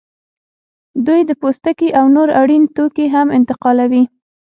[1.05, 4.03] دوی د پوستکي او نور اړین توکي هم انتقالوي